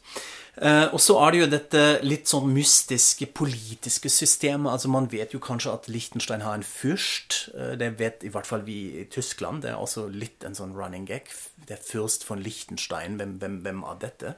[0.62, 4.69] Uh, og så er det jo dette litt sånn mystiske politiske systemet.
[4.69, 7.47] altså Man vet jo kanskje at Liechtenstein har en fyrst.
[7.56, 9.63] Uh, det vet i hvert fall vi i Tyskland.
[9.65, 11.32] Det er også litt en sånn running gag.
[11.65, 13.17] Det er fyrst von Liechtenstein.
[13.17, 14.36] Hvem, hvem, hvem er dette?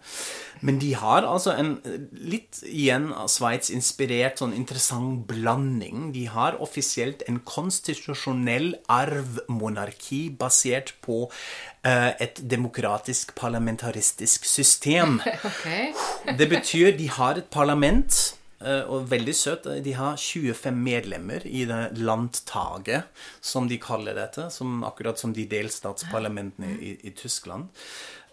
[0.64, 1.76] Men de har altså en
[2.16, 6.14] litt igjen av Sveits inspirert sånn interessant blanding.
[6.16, 15.22] De har offisielt en konstitusjonell arvmonarki basert på Eh, et demokratisk parlamentaristisk system.
[15.44, 15.94] Okay.
[16.38, 18.43] det betyr de har et parlament, eh,
[18.88, 19.68] og veldig søt.
[19.84, 23.10] de har 25 medlemmer i det landtaget,
[23.42, 27.70] som de kaller dette, som, akkurat som de delstatsparlamentene i, i Tyskland.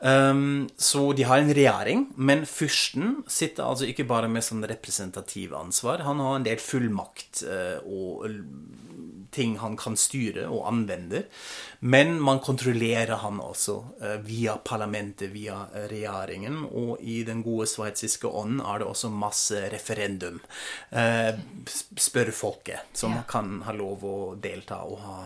[0.00, 5.52] Um, så de har en regjering, men fyrsten sitter altså ikke bare med sånn representativ
[5.56, 6.06] ansvar.
[6.06, 8.24] Han har en del fullmakt uh, og
[9.30, 11.26] ting han kan styre og anvende.
[11.84, 16.62] Men man kontrollerer han også uh, via parlamentet, via regjeringen.
[16.64, 19.66] Og i den gode sveitsiske ånden er det også masse
[20.20, 20.40] referendum.
[22.00, 23.24] spør folket, som ja.
[23.28, 25.18] kan ha lov å delta og ha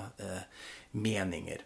[0.95, 1.63] meninger.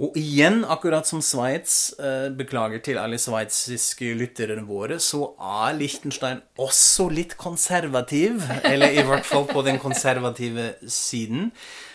[0.00, 6.40] Og igjen, akkurat som Sveits, eh, beklager til alle sveitsiske lytterne våre, så er Liechtenstein
[6.58, 8.42] også litt konservativ.
[8.64, 11.52] Eller i hvert fall på den konservative siden.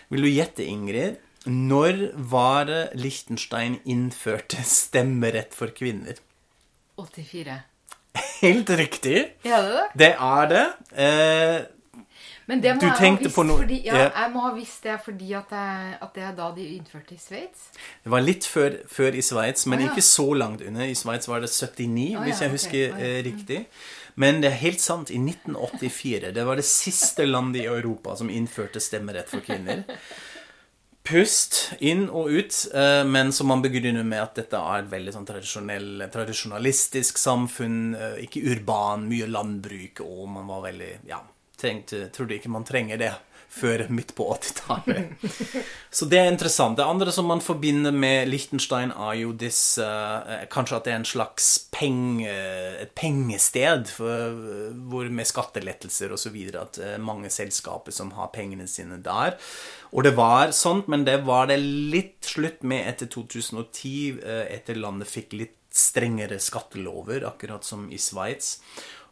[0.10, 1.18] Vil du gjette, Ingrid?
[1.48, 6.20] Når var det Liechtenstein innførte stemmerett for kvinner?
[6.98, 7.62] 84.
[8.46, 9.26] Helt riktig.
[9.46, 10.66] Ja, det, det er det.
[10.94, 11.58] Eh,
[12.48, 14.10] Men det må Du jeg ha visst på fordi, ja, ja.
[14.16, 17.20] jeg må ha visst det fordi at, jeg, at det er da de innførte i
[17.20, 17.70] Sveits.
[18.04, 19.92] Det var litt før, før i Sveits, men oh, ja.
[19.92, 20.88] ikke så langt under.
[20.88, 22.98] I Sveits var det 79, Å, hvis jeg husker ja.
[23.04, 23.66] eh, riktig.
[24.18, 25.12] Men det er helt sant.
[25.14, 29.84] I 1984 Det var det siste landet i Europa som innførte stemmerett for kvinner.
[31.08, 35.13] Pust inn og ut, eh, men som man begrunner med at dette er et veldig
[35.15, 35.28] sånn
[36.12, 41.22] tradisjonalistisk samfunn, eh, ikke urban, mye landbruk, og man var veldig Ja,
[41.58, 43.13] trengte, trodde ikke man trenger det
[43.50, 45.14] før midt på 80-tallet.
[45.98, 46.78] Så det er interessant.
[46.78, 51.00] Det andre som man forbinder med Liechtenstein, er jo disse eh, Kanskje at det er
[51.02, 52.32] en slags penge,
[52.84, 54.38] et pengested for,
[54.92, 56.38] hvor med skattelettelser osv.
[56.60, 59.38] At eh, mange selskaper som har pengene sine der.
[59.96, 64.80] Og det var sånt, men det var det litt slutt med etter 2010, eh, etter
[64.80, 68.58] landet fikk litt strengere skattelover, akkurat som i Sveits.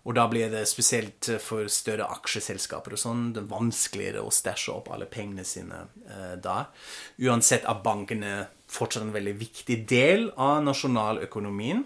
[0.06, 4.76] Og da blir det spesielt for større aksjeselskaper og sånn det er vanskeligere å stæsje
[4.76, 6.68] opp alle pengene sine eh, da.
[7.26, 8.36] Uansett er bankene
[8.70, 11.84] fortsatt en veldig viktig del av nasjonaløkonomien.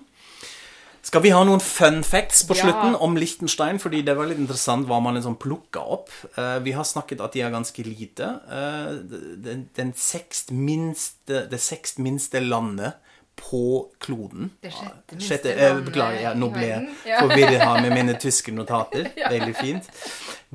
[1.02, 2.66] Skal vi ha noen fun facts på Ja.
[2.66, 3.80] slutten om Liechtenstein?
[3.80, 6.10] Fordi det var litt interessant hva man liksom plukka opp.
[6.36, 8.28] Eh, vi har snakket at de er ganske lite.
[8.52, 9.00] Eh,
[9.48, 13.00] den, den sekst minste, det sekst minste landet
[13.40, 13.62] på
[14.04, 14.52] kloden.
[14.62, 16.90] Det sjette Sjette, eh, landet Beklager, ja, nå ble jeg.
[17.08, 17.22] Ja.
[17.24, 19.08] forvirret her med mine tyske notater.
[19.36, 19.88] Veldig fint.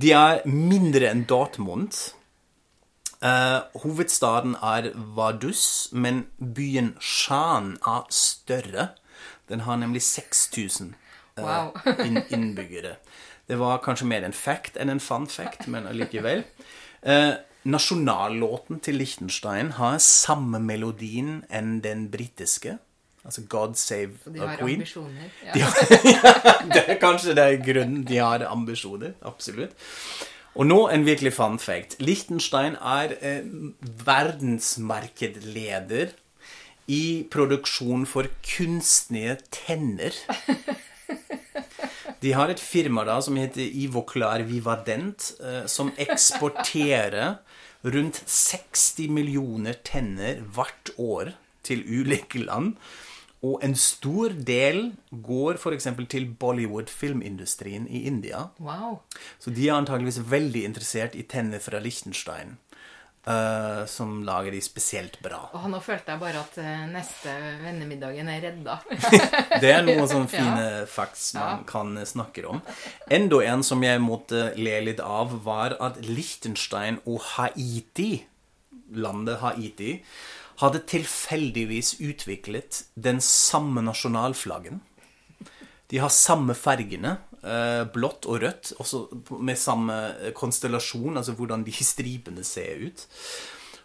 [0.00, 1.96] De er mindre enn Dortmund.
[3.24, 8.90] Uh, hovedstaden er Vaduz, men byen Shan er større.
[9.48, 10.92] Den har nemlig 6000
[11.38, 11.72] uh, Wow.
[12.30, 12.96] innbyggere.
[13.48, 16.44] Det var kanskje mer en fact enn en fun fact, men allikevel.
[17.04, 17.34] Eh,
[17.64, 22.78] nasjonallåten til Liechtenstein har samme melodien enn den britiske.
[23.24, 24.80] Altså God Save De a har Queen.
[24.82, 25.28] ambisjoner.
[25.46, 25.52] Ja.
[25.54, 25.74] De har,
[26.74, 29.12] det er kanskje det er grunnen de har ambisjoner.
[29.24, 29.72] Absolutt.
[30.54, 31.96] Og nå en virkelig fun fact.
[32.04, 33.42] Liechtenstein er eh,
[34.06, 36.08] verdensmarkedleder
[36.86, 40.12] i produksjon for kunstige tenner.
[42.22, 47.34] De har et firma da som heter Ivoclar Vivadent, eh, som eksporterer
[47.84, 52.74] rundt 60 millioner tenner hvert år til ulike land.
[53.44, 55.88] Og en stor del går f.eks.
[56.08, 58.46] til Bollywood-filmindustrien i India.
[58.58, 59.02] Wow.
[59.38, 62.56] Så de er antageligvis veldig interessert i tenner fra Liechtenstein,
[63.26, 65.40] eh, som lager de spesielt bra.
[65.56, 68.78] Og nå følte jeg bare at uh, neste vennemiddagen er redda.
[69.62, 72.62] Det er noen sånne fine facts man kan snakke om.
[73.12, 78.24] Enda en som jeg måtte le litt av, var at Liechtenstein og Haiti,
[78.94, 79.98] landet Haiti,
[80.62, 84.82] hadde tilfeldigvis utviklet den samme nasjonalflaggen.
[85.90, 87.33] De har samme fargene, eh,
[87.94, 89.02] blått og rødt, også
[89.44, 89.96] med samme
[90.36, 93.04] konstellasjon, altså hvordan de stripene ser ut.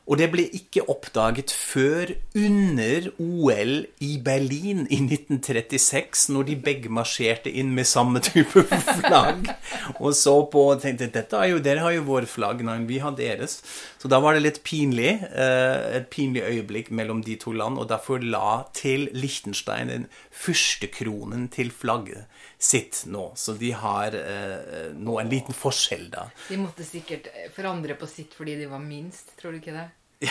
[0.09, 6.89] Og det ble ikke oppdaget før under OL i Berlin i 1936, når de begge
[6.89, 8.63] marsjerte inn med samme type
[9.03, 9.51] flagg.
[9.99, 13.13] Og så på og tenkte dette jo, dere har jo våre flagg, nei, vi har
[13.19, 13.59] deres.
[14.01, 17.91] Så da var det litt pinlig, eh, et pinlig øyeblikk mellom de to land, og
[17.93, 22.25] derfor la til Liechtenstein den første kronen til flagget
[22.59, 23.31] sitt nå.
[23.35, 26.27] Så de har eh, nå en liten forskjell, da.
[26.49, 29.87] De måtte sikkert eh, forandre på sitt fordi de var minst, tror du ikke det?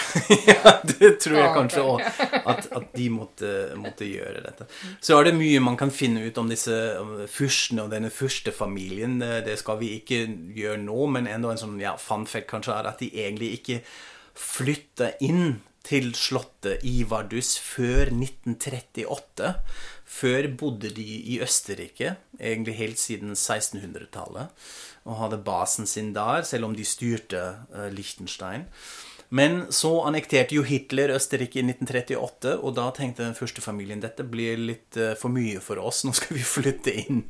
[0.51, 2.03] ja, det tror jeg kanskje òg.
[2.43, 4.67] At, at de måtte, måtte gjøre dette.
[5.01, 6.77] Så er det mye man kan finne ut om disse
[7.33, 9.17] fyrstene og denne fyrstefamilien.
[9.47, 10.27] Det skal vi ikke
[10.59, 13.81] gjøre nå, men enda en sånn ja, fun fact kanskje er at de egentlig ikke
[14.38, 19.55] flytta inn til slottet Ivardus før 1938.
[20.09, 24.48] Før bodde de i Østerrike, egentlig helt siden 1600-tallet,
[25.09, 27.42] og hadde basen sin der, selv om de styrte
[27.74, 28.68] uh, Liechtenstein.
[29.29, 34.24] Men så annekterte jo Hitler Østerrike i 1938, og da tenkte den første familien dette
[34.24, 37.20] blir litt eh, for mye for oss, nå skal vi flytte inn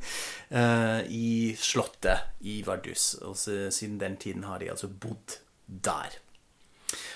[0.55, 3.17] uh, i slottet i Vardus.
[3.27, 6.15] Og så, siden den tiden har de altså bodd der.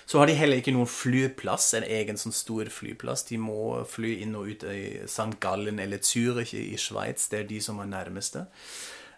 [0.05, 3.23] Så har de heller ikke noen flyplass, en egen sånn stor flyplass.
[3.29, 5.37] De må fly inn og ut i St.
[5.39, 8.47] Gallen eller Zürich i Sveits, det er de som er nærmeste.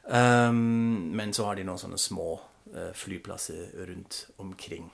[0.05, 2.35] Um, men så har de noen sånne små
[2.75, 4.91] eh, flyplasser rundt omkring.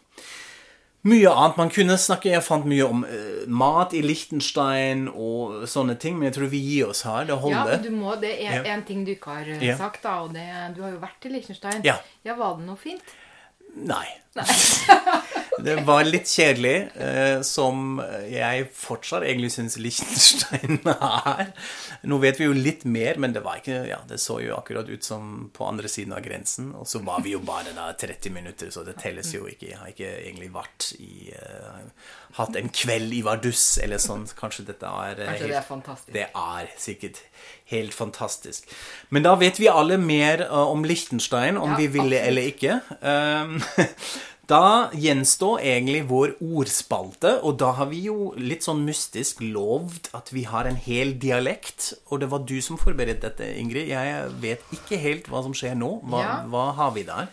[1.03, 5.95] Mye annet man kunne snakke Jeg fant mye om uh, mat i Liechtenstein og sånne
[5.99, 7.25] ting, men jeg tror vi gir oss her.
[7.27, 7.71] Det holder.
[7.73, 8.75] Ja, du må, Det er Ja.
[8.75, 9.75] en ting du ikke har eh, Ja.
[9.77, 10.45] sagt, da, og det
[10.77, 11.81] Du har jo vært i Liechtenstein.
[11.83, 11.97] Ja.
[12.23, 13.01] ja, var det noe fint?
[13.75, 14.05] Nei.
[14.35, 14.45] Nei.
[15.59, 21.51] Det var litt kjedelig, eh, som jeg fortsatt egentlig syns Liechtenstein er.
[22.07, 24.89] Nå vet vi jo litt mer, men det, var ikke, ja, det så jo akkurat
[24.89, 26.71] ut som på andre siden av grensen.
[26.79, 29.73] Og så var vi jo bare da 30 minutter, så det telles jo ikke.
[29.73, 31.83] Jeg har ikke egentlig vært i uh,
[32.37, 34.23] Hatt en kveld i Vardus eller sånn.
[34.37, 36.13] Kanskje dette er Kanskje det er fantastisk.
[36.15, 37.19] Det er sikkert
[37.73, 38.71] helt fantastisk.
[39.11, 42.27] Men da vet vi alle mer uh, om Liechtenstein, om Ja, vi ville absolutt.
[42.31, 42.79] eller ikke.
[43.03, 43.59] Um,
[44.51, 50.31] da gjenstår egentlig vår ordspalte, og da har vi jo litt sånn mystisk lovd at
[50.35, 51.93] vi har en hel dialekt.
[52.11, 53.87] Og det var du som forberedte dette, Ingrid.
[53.91, 55.93] Jeg vet ikke helt hva som skjer nå.
[56.03, 56.35] Hva, Ja.
[56.51, 57.29] hva har vi der?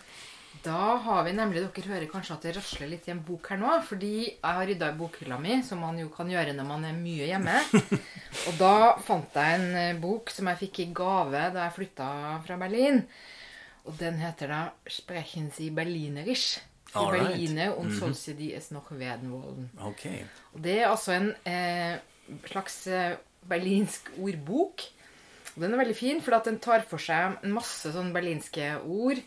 [0.63, 3.57] Da har vi nemlig, Dere hører kanskje at det rasler litt i en bok her
[3.57, 3.81] nå.
[3.87, 6.97] Fordi jeg har rydda i bokhylla mi, som man jo kan gjøre når man er
[6.99, 7.59] mye hjemme.
[8.47, 12.09] Og da fant jeg en eh, bok som jeg fikk i gave da jeg flytta
[12.45, 13.03] fra Berlin.
[13.87, 16.59] Og den heter da 'Sprechen Sie Berlinerisch'.
[16.89, 17.37] For right.
[17.77, 17.99] und mm -hmm.
[17.99, 19.69] solche die es noch werden wollen.
[19.77, 20.25] Okay.
[20.53, 21.99] Og det er altså en eh,
[22.45, 23.17] slags eh,
[23.49, 24.81] berlinsk ordbok.
[25.55, 28.81] Og den er veldig fin, for at den tar for seg en masse sånn berlinske
[28.85, 29.17] ord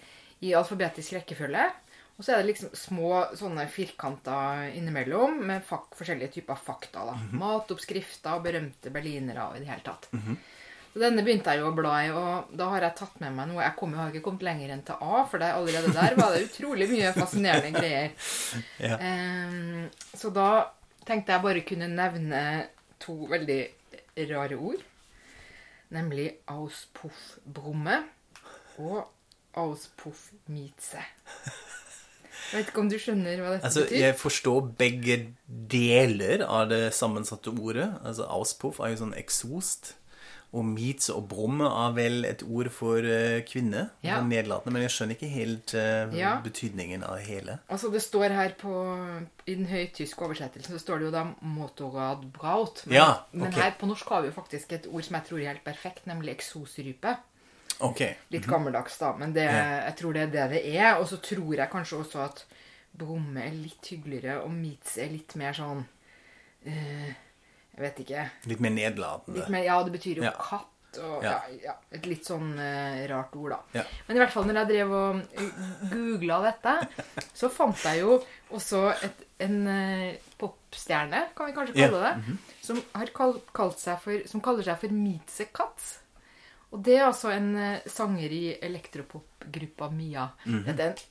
[0.40, 1.70] i alfabetisk rekkefølge.
[2.18, 7.05] Og så er det liksom små sånne firkanter innimellom med forskjellige typer fakta.
[7.05, 7.14] da.
[7.33, 10.09] Matoppskrifter, berømte berlinere og i det hele tatt.
[10.92, 13.48] Så denne begynte jeg jo å bla i, og da har jeg tatt med meg
[13.48, 16.16] noe Jeg kom, jo- har ikke kommet lenger enn til A, for det, allerede der
[16.18, 18.11] var det utrolig mye fascinerende greier.
[18.83, 18.98] Ja.
[19.00, 19.87] Um,
[20.18, 20.48] så da
[21.09, 22.42] tenkte jeg bare kunne nevne
[23.00, 23.61] to veldig
[24.35, 24.83] rare ord.
[25.92, 28.02] Nemlig auspuff-brumme
[28.83, 29.09] og
[29.61, 31.00] auspuff-mietze.
[32.52, 33.98] Jeg vet ikke om du skjønner hva dette Altså, betyr?
[34.02, 35.16] jeg forstår begge
[35.72, 37.88] deler av det sammensatte ordet.
[38.05, 39.94] Altså, Auspuff er jo sånn eksost.
[40.52, 43.86] Og meets og brumme er vel et ord for eh, kvinne.
[44.04, 44.18] Ja.
[44.20, 46.34] Nedlatende, men jeg skjønner ikke helt uh, Ja.
[46.44, 47.54] betydningen av hele.
[47.72, 48.74] Altså, det står her på
[49.46, 52.84] I den høytyske oversettelsen så står det jo da 'motorradbraut'.
[52.86, 55.40] Men, Ja, men her på norsk har vi jo faktisk et ord som jeg tror
[55.40, 57.16] er helt perfekt, nemlig eksosrype.
[57.80, 58.14] Okay.
[58.30, 61.00] Litt gammeldags, da, men det, jeg tror det er det det er.
[61.00, 62.44] Og så tror jeg kanskje også at
[62.92, 65.86] Brumme er litt hyggeligere, og Meets er litt mer sånn
[66.68, 67.14] eh,
[67.76, 68.26] Jeg vet ikke.
[68.50, 69.38] Litt mer nedlatende.
[69.40, 70.32] Litt mer, ja, det betyr jo Ja.
[70.37, 70.68] katt.
[71.00, 71.38] Og, Ja.
[71.64, 71.72] ja.
[71.90, 73.85] Et litt sånn uh, rart ord, da.
[74.08, 75.22] Men i hvert fall når jeg drev og
[75.88, 76.74] googla dette,
[77.40, 78.18] så fant jeg jo
[78.52, 80.11] også et, en uh,
[80.42, 84.78] popstjerne, kan vi kanskje kalle det, som, har kall, kalt seg for, som kaller seg
[84.85, 85.94] for Meetse Katz.
[86.72, 90.28] Og det er altså en uh, sanger i elektropopgruppa Mia.
[90.44, 91.02] Dette er en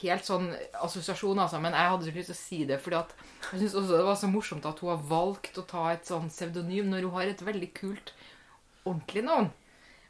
[0.00, 0.50] helt sånn
[0.84, 3.16] assosiasjon, altså, men jeg hadde så lyst til å si det, fordi at
[3.50, 6.30] jeg syns også det var så morsomt at hun har valgt å ta et sånn
[6.32, 8.14] pseudonym når hun har et veldig kult
[8.84, 9.50] ordentlig navn.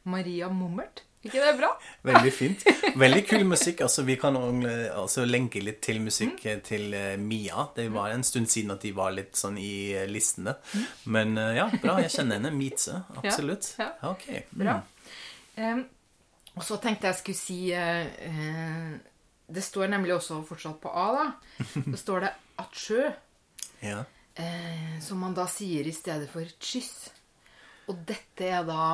[0.03, 1.05] Maria Mummert.
[1.23, 1.68] ikke det bra?
[2.03, 2.64] Veldig fint.
[2.99, 3.85] Veldig kul musikk.
[3.87, 4.35] Altså, vi kan
[4.66, 6.62] eh, altså lenke litt til musikk mm.
[6.66, 7.68] til eh, Mia.
[7.77, 10.57] Det var en stund siden at de var litt sånn i listene.
[10.59, 10.88] listene.
[11.14, 12.01] Men eh, ja, bra.
[12.03, 12.51] Jeg kjenner henne.
[12.57, 13.05] Mietze.
[13.23, 13.75] Absolutt.
[13.79, 14.27] Ja, Ok.
[14.51, 14.81] Bra.
[15.55, 15.85] Um,
[16.57, 18.92] og så tenkte jeg skulle si uh, eh,
[19.48, 21.64] Det står nemlig også fortsatt på A, da.
[21.92, 22.31] Så står det
[22.62, 23.09] atsjø,
[23.88, 24.05] Ja.
[24.38, 27.11] eh, som man da sier i stedet for kyss.
[27.90, 28.85] Og dette er da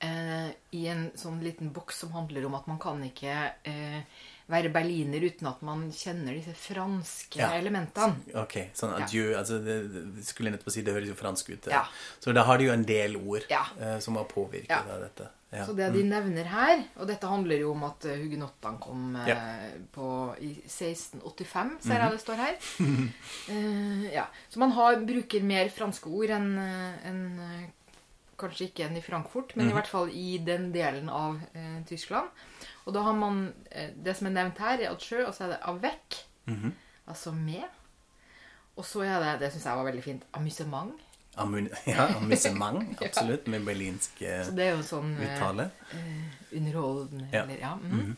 [0.00, 3.34] eh, i en sånn liten boks som handler om at man kan ikke
[3.68, 4.00] eh,
[4.48, 7.50] være berliner uten at man kjenner disse franske Ja.
[7.58, 8.16] elementene.
[8.34, 9.04] Ok, sånn Ja.
[9.04, 11.66] adjø altså det, skulle nettopp si, det høres jo fransk ut.
[11.70, 11.84] Ja.
[12.20, 13.66] Så da har de jo en del ord Ja.
[13.78, 14.80] eh, som har påvirket Ja.
[14.88, 15.28] av dette.
[15.52, 15.64] Ja.
[15.64, 19.28] Så det de nevner her Og dette handler jo om at eh, hugenottene kom eh,
[19.28, 19.70] Ja.
[19.94, 22.56] på, i 1685, ser jeg det står her.
[23.48, 24.26] Eh, ja.
[24.50, 27.68] Så man har, bruker mer franske ord enn en, eh,
[28.38, 32.28] Kanskje ikke enn i Frankfurt, men i hvert fall i den delen av eh, Tyskland.
[32.88, 35.52] Og da har man eh, Det som er nevnt her, er adjø, og så er
[35.52, 36.22] det avec.
[37.08, 37.66] Altså med.
[38.78, 40.22] Og så er det Det syns jeg var veldig fint.
[40.38, 40.94] Amusement.
[41.38, 42.80] Amun ja, amusement.
[43.04, 44.44] absolutt, med berlinsk uttale.
[44.48, 45.68] Så det er jo sånn eh, uttale.
[46.56, 47.42] underholdende Ja.
[47.44, 47.74] eller ja.
[47.76, 48.16] Mm.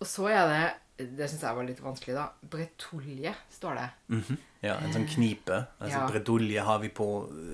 [0.00, 2.24] Og så er det Det syns jeg var litt vanskelig, da.
[2.50, 3.88] Bretolje, står det.
[4.16, 4.38] Mhm.
[4.66, 5.60] Ja, en sånn knipe.
[5.78, 6.06] Altså, Ja.
[6.10, 7.06] Bretolje har vi på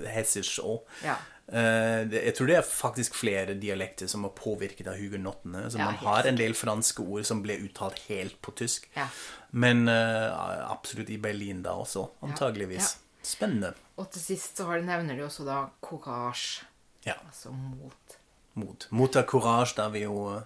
[0.09, 0.79] hessisk òg.
[1.05, 1.15] Ja.
[1.47, 5.67] Eh, jeg tror det er faktisk flere dialekter som er påvirket av hugenottene.
[5.71, 8.87] Så man har en del franske ord som ble uttalt helt på tysk.
[8.97, 9.07] Ja.
[9.51, 10.31] Men eh,
[10.71, 12.95] absolutt i Berlin da også, antageligvis.
[13.25, 13.73] Spennende.
[13.97, 16.65] Og til sist så nevner de også da courage.
[17.05, 17.15] Ja.
[17.27, 18.17] Altså mot.
[18.55, 18.87] Mot.
[18.91, 20.43] Mot av courage, da er vi jo eh,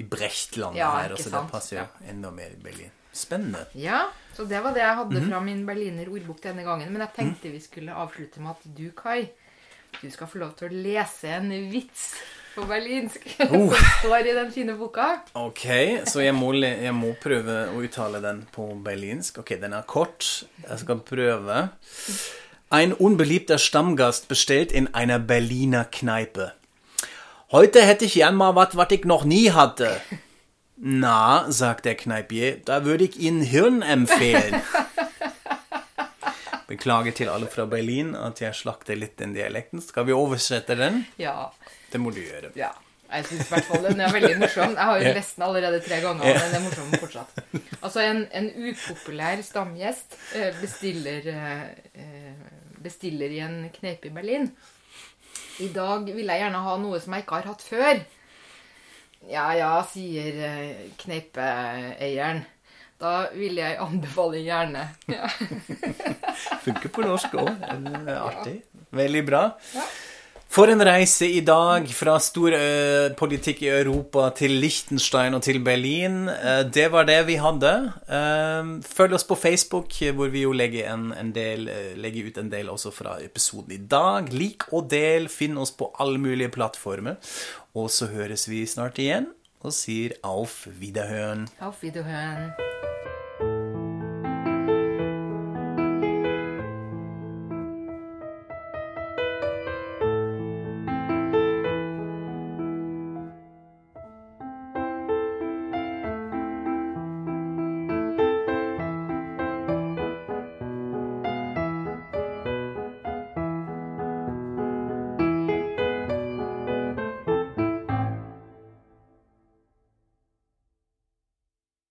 [0.00, 2.90] i Brechtlandet Ja, her, så det passer jo enda mer i Berlin.
[3.12, 3.64] Spennende.
[3.74, 4.04] Ja,
[4.36, 5.28] så det var det jeg hadde Mhm.
[5.30, 6.92] fra min berliner ordbok denne gangen.
[6.92, 9.26] Men jeg tenkte vi skulle avslutte med at du, Kai,
[10.00, 12.12] du skal få lov til å lese en vits.
[12.54, 13.26] på berlinsk.
[13.50, 13.70] Oh.
[13.70, 15.22] Som står i den fine boka.
[15.38, 15.64] Ok,
[16.10, 19.38] så jeg må, jeg må prøve å uttale den på berlinsk.
[19.44, 20.44] Ok, den er kort.
[20.66, 21.68] Jeg skal prøve.
[22.70, 26.52] Ein unbeliebter Stammgast bestellt in einer Berliner Kneipe.
[27.52, 30.00] Heute hätte ich gern mal was, was ich noch nie hatte.
[30.82, 34.62] Na, sagt der Kneipier, da würde ich Ihnen Hirn empfehlen.
[36.70, 39.82] Beklager til alle fra Berlin at jeg slakter litt den dialekten.
[39.82, 41.02] Skal vi oversette den?
[41.18, 41.50] Ja.
[41.90, 42.52] Det må du gjøre.
[42.58, 42.70] ja.
[43.10, 44.76] Jeg syns i hvert fall den er veldig morsom.
[44.78, 47.40] Jeg har jo nesten lest den allerede tre ganger, men den er morsom fortsatt.
[47.80, 52.44] Altså, en, en upopulær stamgjest eh, bestiller, eh,
[52.84, 54.46] bestiller i en kneipe i Berlin.
[55.58, 58.04] I dag vil jeg gjerne ha noe som jeg ikke har hatt før.
[59.28, 62.44] Ja ja, sier eh, kneipeeieren.
[63.00, 64.84] Da vil jeg anbefale gjerne.
[65.08, 65.28] Ja.
[66.66, 67.48] Funker på norsk òg.
[68.12, 68.58] Artig.
[68.92, 69.44] Veldig bra.
[70.50, 72.56] For en reise i dag fra stor
[73.16, 76.26] politikk i Europa til Liechtenstein og til Berlin.
[76.74, 77.72] Det var det vi hadde.
[78.84, 81.70] Følg oss på Facebook, hvor vi jo legger, en, en del,
[82.02, 84.28] legger ut en del også fra episoden i dag.
[84.34, 85.30] Lik og del.
[85.32, 87.16] Finn oss på alle mulige plattformer.
[87.78, 89.30] Og så høres vi snart igjen
[89.60, 91.48] und sage auf Wiederhören.
[91.60, 92.54] Auf Wiederhören.